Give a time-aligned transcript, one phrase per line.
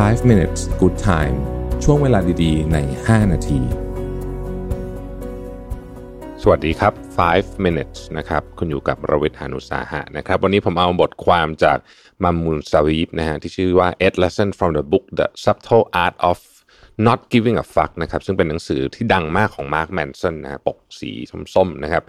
[0.00, 1.36] 5 minutes good time
[1.84, 3.60] ช่วงเวลาดีๆ ใน 5 นาที
[6.42, 6.92] สวัสดีครับ
[7.28, 11.78] 5 minutes นะครับ คุณอยู่กับรวิทานุสาหะนะครับ วันนี้ผมเอาบทความจาก
[12.22, 16.38] มัมมูนซาวีฟนะฮะ ที่ชื่อว่า eight lesson from the book the subtle art of
[17.06, 21.10] not giving a fuck นะครับ ซึ่งเป็นหนังสือที่ดังมากของมาร์คแมนสันนะฮะปกสี
[21.54, 22.02] ส้มๆนะครับ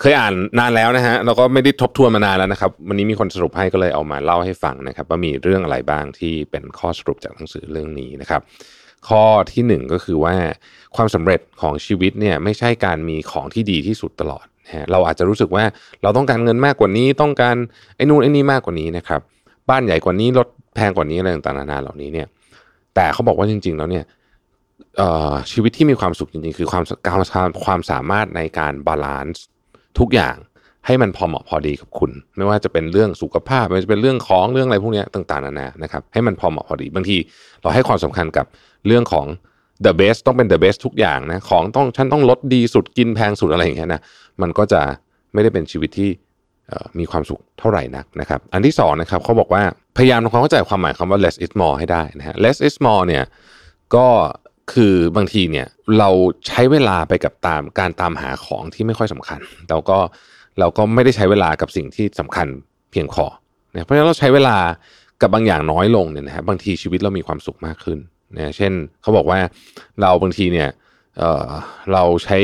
[0.00, 8.40] เคยอ่านนานแล้วนะฮะแล้วก็ไม่ได้ทบทวนมานานแล้วนะครับ วันนี้มีคนสรุปให้ก็เลยเอามาเล่าให้ฟังนะครับว่ามีเรื่องอะไรบ้างที่เป็นข้อสรุปจากหนังสือเรื่องนี้นะครับ
[9.08, 10.34] ข้อที่หนึ่งก็คือว่า
[10.96, 15.64] ความสำเร็จของชีวิตเนี่ยไม่ใช่การมีของที่ดีที่สุดตลอดนะฮะเราอาจจะรู้สึกว่า
[16.02, 17.56] เราต้องการเงินมากกว่านี้ต้องการ
[17.96, 19.20] ไอ้นู่นไอ้นี่มากกว่านี้นะครับ
[19.70, 22.26] บ้านใหญ่กว่านี้รถแพงกว่านี้อะไรต่างๆนานาเหล่านี้เนี่ย
[22.94, 24.04] แต่เขาบอกว่าจริง ๆ แล้วเนี่ย
[25.52, 27.12] ชีวิตที่มีความสุขจริงๆ คือความกา
[27.46, 29.44] รความสามารถในการ balance
[29.98, 30.36] ทุกอย่าง
[30.86, 37.16] ให้มันพอเหมาะพอดีกับคุณ ไม่ว่าจะเป็นเรื่องสุขภาพไม่ว่าจะเป็นเรื่องของเรื่องอะไรพวกนี้ต่างๆนานานะครับให้มันพอเหมาะพอดี บางที
[37.60, 38.46] เราให้ความสำคัญกับ
[38.86, 39.26] เรื่องของ
[39.84, 44.00] the best ต้องเป็น the best ทุกอย่างนะของต้องฉันต้องลดดีสุดกินแพงสุดอะไรอย่างเงี้ยนะ
[44.42, 44.80] มันก็จะ
[45.32, 46.10] ไม่ได้เป็นชีวิตที่
[46.98, 49.62] มีความสุขเท่าไหร่นักนะครับ อันที่สองนะครับเขาบอกว่า
[49.96, 53.24] พยายามทำความเข้าใจความหมายคำว่า less is more ให้ได้นะฮะ less is more เนี่ย
[53.94, 54.06] ก็
[54.72, 55.66] คือบางทีเนี่ย
[55.98, 56.10] เรา
[56.46, 59.98] ใช้เวลาไปกับตามการตามหาของที่ไม่ค่อยสำคัญแล้วก็
[60.58, 62.46] เราก็ไม่ได้ใช้เวลากับสิ่งที่สำคัญ
[62.90, 63.24] เพียงพอ
[63.70, 64.56] เนะเพราะฉะนั้นเราใช้เวลา
[65.20, 67.98] กับบางอย่างน้อยลงเนี่ยนะฮะบางทีชีวิตเรามีความสุขมากขึ้น
[68.36, 69.38] นะเช่นเขาบอกว่า
[70.00, 70.68] เราบางทีเนี่ย
[71.18, 71.48] เอ่อ
[71.92, 72.38] เราใช้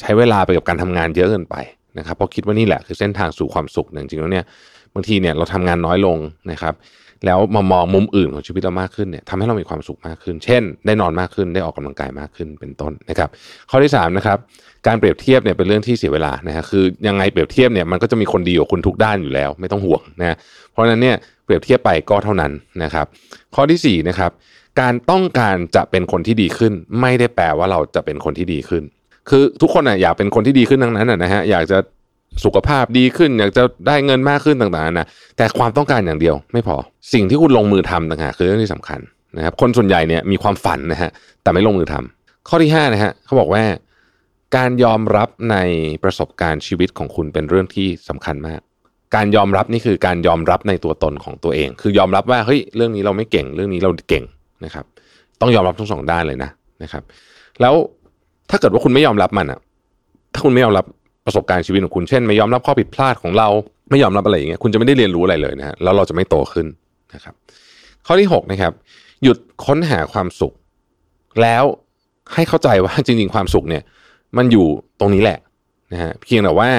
[0.00, 1.56] ใช้เวลาไปกับการทำงานเยอะเกินไป
[1.98, 4.44] นะครับเพราะคิดว่านี่แหละคือเส้นทางสู่ความสุขจริงๆแล้วเนี่ย
[4.94, 6.18] บางทีเนี่ยเราทำงานน้อยลง
[6.50, 6.74] นะครับ
[7.26, 13.28] แล้วมามองมุมอื่นของชีวิตเรามากขึ้นเนี่ยทำให้เรามีความสุขมากขึ้น เช่น ได้นอนมากขึ้นได้ออกกำลังกายมากขึ้นเป็นต้นนะครับ
[13.70, 14.38] ข้อที่3นะครับ
[14.86, 20.36] การเปรียบเทียบเนี่ยเป็นเรื่องที่เสียเวลานะฮะคือยังไงเปรียบเทียบเนี่ยมันก็จะมีคนดีกว่าคุณทุกด้านอยู่แล้ว ไม่ต้องห่วงนะ
[20.72, 22.52] เพราะฉะนั้นเนี่ยเปรียบเทียบไปก็เท่านั้น
[22.82, 23.06] นะครับ
[23.54, 24.30] ข้อที่4นะครับ
[24.80, 28.82] การต้องการจะเป็นคนที่ดีขึ้น ไม่ได้แปลว่าเราจะเป็นคนที่ดีขึ้น
[29.30, 31.78] คือทุกคนอะอยากเป็นคนที่ดีขึ้นทั้งนั้นนะฮะอยากจะ
[32.44, 36.76] สุขภาพดีขึ้นอยากจะได้เงินมากขึ้นต่างๆนะแต่ความต้องการอย่างเดียวไม่พอ
[37.12, 39.00] สิ่งที่คุณลงมือทำต่างหากคือเรื่องที่สำคัญ
[39.36, 41.10] นะครับ คนส่วนใหญ่เนี่ยมีความฝันนะฮะ
[41.42, 43.62] แต่ไม่ลงมือทำข้อที่5นะฮะเขาบอกว่า
[44.56, 45.56] การยอมรับใน
[46.04, 48.60] ประสบการณ์ชีวิตของคุณเป็นเรื่องที่สำคัญมาก
[49.14, 54.24] การยอมรับนี่คือการยอมรับในตัวตนของตัวเอง คือยอมรับว่าเฮ้ยเรื่องนี้เราไม่เก่งเรื่องนี้เราเก่ง
[54.64, 54.84] นะครับ
[55.40, 56.50] ต้องยอมรับทั้งสองด้านเลยนะ
[56.82, 57.02] นะครับ
[57.60, 57.74] แล้ว
[58.50, 59.60] ถ้าเกิดว่าคุณไม่ยอมรับมันอะ
[60.34, 60.84] ถ้าคุณไม่ยอมรับ
[61.28, 63.48] ประสบการณ์ชีวิตของคุณเช่น ไม่ยอมรับข้อผิดพลาดของเรา
[63.90, 66.66] ไม่ยอมรับอะไรอย่างเงี้ยคุณจะไม่ได้เรียนรู้อะไรเลยนะฮะแล้วเราจะไม่โตขึ้น
[67.14, 67.34] นะครับ
[68.06, 68.72] ข้อที่6นะครับ
[69.22, 70.52] หยุดค้นหาความสุข
[71.42, 71.64] แล้ว
[72.34, 73.82] ให้เข้าใจว่าจริง ๆ ความสุขเนี่ย
[74.36, 74.66] มันอยู่
[75.00, 75.38] ตรงนี้แหละ
[75.92, 76.70] นะฮะเพียงแต่ว่า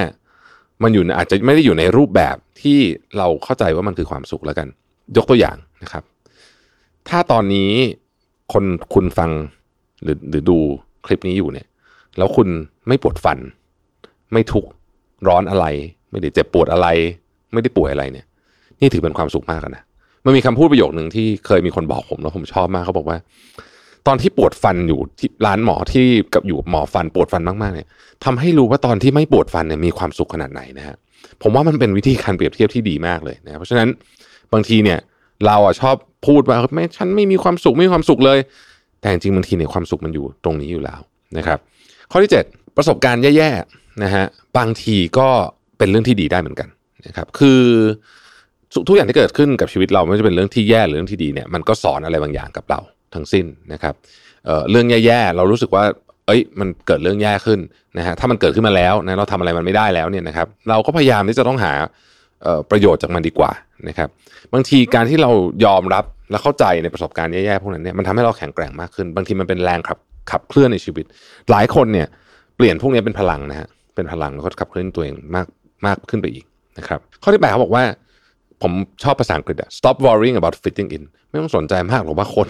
[0.83, 2.77] มันอยู่อาจจะไม่ได้อยู่ในรูปแบบที่
[3.17, 4.67] เราเข้าใจว่ามันคือความสุขแล้วกัน
[5.17, 6.03] ยกตัวอย่างนะครับ
[7.09, 7.71] ถ้าตอนนี้
[8.53, 9.31] คนคุณฟัง
[10.03, 10.57] หรือหรือดู
[11.05, 11.67] คลิปนี้อยู่เนี่ย
[12.17, 12.47] แล้วคุณ
[12.87, 13.37] ไม่ปวดฟัน
[14.33, 14.69] ไม่ทุกข์
[15.27, 15.65] ร้อนอะไร
[16.11, 16.87] ไม่ได้เจ็บปวดอะไร
[17.53, 18.25] ไม่ได้ป่วยอะไรเนี่ย
[18.79, 19.83] นี่ถือเป็นความสุขมากนะ
[20.25, 23.17] มันมีคำพูดประโยคหนึ่งที่เคยมีคนบอกผมแล้วผมชอบมากเขาบอกว่า
[24.07, 27.87] ตอนที่ปวดฟันอยู่ที่ร้านหมอที่กับอยู่หมอฟันปวดฟันมากๆเนี่ย
[28.25, 30.95] ทำให้รู้ว่าตอนที่ไม่ปวดฟันเนี่ยมีความสุขขนาดไหนนะฮะ
[31.41, 33.89] ผมว่ามันเป็นวิธีการเปรียบเทียบที่ดีมากเลยนะเพราะฉะนั้น
[34.53, 34.99] บางทีเนี่ย
[35.45, 35.95] เราอะชอบ
[36.27, 38.39] พูดว่าไม่ฉันไม่มีความสุขไม่มีความสุขเลย
[39.01, 40.99] แต่จริงๆบางทีเนี่ยความสุขมันอยู่ตรงนี้อยู่แล้ว
[41.37, 41.59] นะครับ
[42.11, 44.25] ข้อที่ 7 ประสบการณ์แย่ๆ นะฮะ
[44.57, 45.29] บางทีก็
[45.77, 46.69] เป็นเรื่องที่ดีได้เหมือนกัน
[47.07, 47.61] นะครับ คือ
[48.87, 52.79] ทุกอย่างที่เกิดขึ้นกับชีวิตเราไม่ว่าจะเป็นเรื่องที่แย่หรือเรื่องที่ดีเนี่ยมันก็สอนอะไรบางอย่างกับเรา
[53.15, 53.93] ทั้งสิ้นนะครับ
[54.45, 55.83] เเรื่องแย่ๆเรารู้สึกว่า
[56.27, 57.59] เอ้ยมันเกิดเรื่องแย่ขึ้น
[57.97, 61.73] นะฮะถ้ามันเกิดขึ้นมาแล้วนะเราทำอะไรมันไม่ได้แล้วเนี่ยนะครับ เราก็พยายามที่จะต้องหา
[62.71, 63.51] ประโยชน์จากมันดีกว่า
[63.87, 64.09] นะครับ
[64.53, 65.31] บางทีการที่เรา
[65.65, 69.97] ยอมรับและเข้าใจในประสบการณ์แย่ๆพวกนั้นเนี่ยมันทำให้เราแข็งแกร่งมากขึ้น บางทีมันเป็นแรงขับ
[70.31, 71.05] ขับเคลื่อนในชีวิต
[71.51, 72.07] หลายคนเนี่ย
[72.55, 73.67] เปลี่ยนพวกนี้เป็นพลังนะฮะ
[73.99, 75.47] เป็นพลังแล้วก็ขับเคลื่อนตัวเองมาก
[75.85, 76.45] มากขึ้นไปอีก
[76.77, 77.83] นะครับข้อที่แปดเขาบอกว่า
[78.61, 78.71] ผม
[79.03, 82.49] ชอบภาษาอังกฤษอะ stop worrying about fitting in ไม่ต้องสนใจมากหรอกว่าคน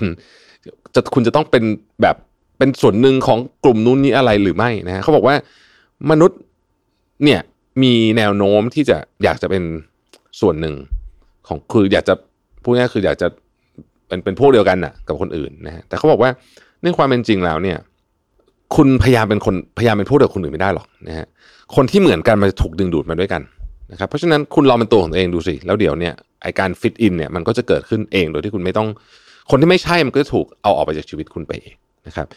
[0.96, 1.64] จะคุณจะต้องเป็น
[2.02, 2.16] แบบ
[2.58, 5.36] เป็นส่วนหนึ่งของกลุ่มนู้นนี้อะไรหรือไม่นะฮะเขาบอกว่า
[6.12, 6.40] มนุษย์
[7.24, 7.40] เนี่ย
[7.84, 9.64] มีแนวโน้มที่จะอยากจะเป็น
[10.42, 10.76] ส่วนหนึ่ง
[11.48, 12.14] ของคืออยากจะ
[12.64, 13.28] พูดง่ายคืออยากจะ
[14.08, 16.32] เป็นเป็นพวกเดียวกันน่ะกับคนอื่นนะฮะแต่เขาบอกว่า
[16.82, 17.78] ในความเป็นจริงแล้วเนี่ย
[18.76, 21.28] คุณพยายามเป็นคนพยายามเป็นพวกเดียวคนอื่นไม่ได้หรอกนะฮะ
[21.76, 23.42] คนที่เหมือนกันมันจะถูกดึงดูดมาด้วยกัน
[23.92, 28.88] นะครับเพราะฉะนั้นคุณลองเป็นตัวของตัวเองดูสิแล้วเดี๋ยวเนี่ยไอการฟิตอินเนี่ยมันก็จะเกิดขึ้นเองโดยที่คุณไม่ต้อง
[29.50, 31.76] คนที่ไม่ใช่มันก็จะถูกเอาออกไปจากชีวิตคุณไปเอง
[32.08, 32.28] นะครับ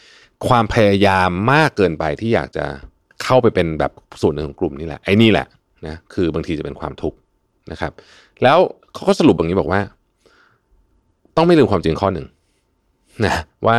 [0.48, 2.64] ความพยายามมากเกินไปที่อยากจะ
[3.22, 3.92] เข้าไปเป็นแบบ
[4.22, 5.46] ส่วนหนึ่งของกลุ่มนี่แหละไอ้นี่แหละ
[5.86, 7.16] นะคือบางทีจะเป็นความทุกข์
[7.72, 7.92] นะครับ
[8.42, 8.58] แล้ว
[8.94, 9.80] เขาก็สรุปอย่างนี้บอกว่า
[11.36, 12.26] ต้องไม่ลืมความจริงข้อหนึ่ง
[13.24, 13.34] นะ
[13.66, 13.78] ว่า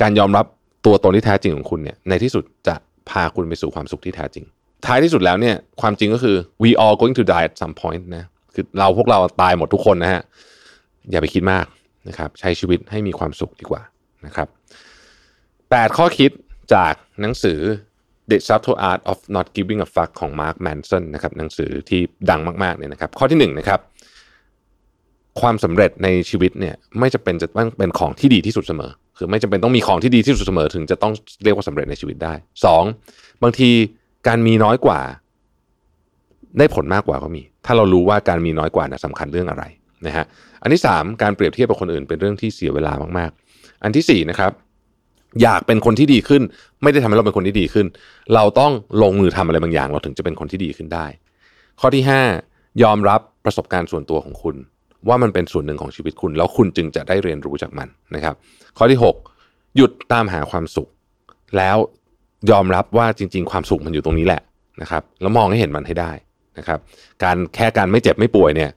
[0.00, 0.46] การยอมรับ
[0.88, 2.76] ตัวตนที่แท้จริงของคุณเนี่ยในที่สุดจะ
[3.10, 4.44] พาคุณไปสู่ความสุขที่แท้จริง
[4.86, 8.24] ท้ายที่สุดแล้วเนี่ยความจริงก็คือ we all going to die at some point นะ
[8.54, 10.22] คือเราพวกเราตายหมดทุกคนนะฮะ
[11.10, 11.66] อย่าไปคิดมาก
[12.08, 13.82] นะครับใช้ชีวิตให้มีความสุขดีกว่า
[14.26, 14.48] นะครับ
[15.22, 16.30] 8ข้อคิด
[16.74, 17.58] จากหนังสือ
[18.30, 22.00] The Subtle Art of Not Giving a Fuck ของ Mark Manson นะครับหนังสือที่
[22.30, 23.80] ดังมากๆเนี่ยนะครับ ข้อที่1นะครับ
[25.40, 31.12] ความสำเร็จในชีวิตเนี่ยไม่จะเป็นจะต้องเป็นของที่ดีที่สุดเสมอ คือไม่จำเป็นต้องมีของที่ดีที่สุดเสมอถึงจะต้อง
[31.44, 32.34] เรียกว่าสำเร็จในชีวิตได้
[32.88, 33.42] 2.
[33.42, 33.70] บางที
[34.28, 35.00] การมีน้อยกว่า
[36.58, 39.64] ได้ผลมากกว่าก็มี ถ้าเรารู้ว่าการมีน้อยกว่านะสำคัญเรื่องอะไร
[40.06, 40.24] นะฮะ
[40.62, 44.52] อันที่ 3 การเปรียบเทียบกับคนอื่นเป็นเรื่องที่เสียเวลามากๆ อันที่4นะครับ
[45.42, 46.42] อยากเป็นคนที่ดีขึ้น
[46.82, 47.86] ไม่ได้ทำให้เราเป็นคนที่ดีขึ้น
[48.34, 48.72] เราต้อง
[49.02, 51.06] ลงมือทำอะไรบางอย่าง เราถึงจะเป็นคนที่ดีขึ้นได้
[51.80, 52.02] ข้อที่
[52.42, 54.56] 5 ยอมรับประสบการณ์ส่วนตัวของคุณ
[55.08, 58.34] ว่ามันเป็นส่วนหนึ่งของชีวิตคุณ แล้วคุณจึงจะได้เรียนรู้จากมันนะครับ
[58.78, 58.98] ข้อที่
[59.38, 60.88] 6 หยุดตามหาความสุข
[61.56, 61.76] แล้ว
[62.50, 64.42] ยอมรับว่าจริง ๆ ความสุขมันอยู่ตรงนี้แหละ
[64.82, 66.12] นะครับ แล้วมองให้เห็นมันให้ได้
[66.58, 66.78] นะครับ
[67.24, 68.70] การแค่การไม่เจ็บไม่ป่วยเนี่ย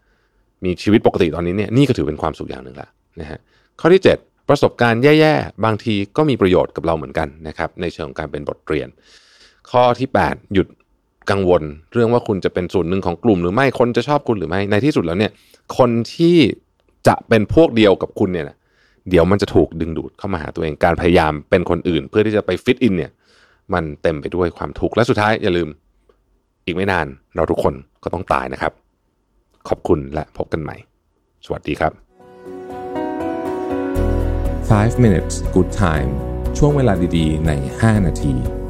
[0.66, 2.90] มีชีวิตปกติตอนนี้เนี่ยนี่ก็ถือเป็นความสุขอย่างหนึ่งละ
[3.20, 3.40] นะฮะ
[3.80, 8.88] ข้อที่ 7 ประสบการณ์แย่ๆบางทีก็มีประโยชน์กับเราเหมือนกันนะครับ ในเชิงการเป็นบทเรียน
[9.72, 10.68] ข้อที่ 8 หยุด
[11.30, 11.64] กังวล
[11.94, 15.32] เรื่องว่าคุณจะเป็นส่วนหนึ่งของกลุ่มหรือไม่คนจะชอบคุณหรือไม่ในที่สุดแล้วเนี่ย
[15.78, 16.38] คนที่
[17.08, 18.58] จะเป็นพวกเดียวกับคุณเนี่ยนะ
[19.10, 23.12] เดี๋ยวมันจะถูกดึงดูดเข้ามาหาตัวเองการพยายามเป็นคนอื่น เพื่อที่จะไปฟิตอินเนี่ย
[23.74, 25.70] มันเต็มไปด้วยความทุกข์และสุดท้ายอย่าลืม
[26.66, 27.74] อีกไม่นานเราทุกคน
[28.04, 28.74] ก็ต้องตายนะครับ
[29.70, 30.76] ขอบคุณและพบกันใหม่
[31.46, 31.92] สวัสดีครับ
[34.72, 36.10] 5 minutes good time
[36.58, 38.61] ช่วงเวลาดีๆ ใน 5 นาที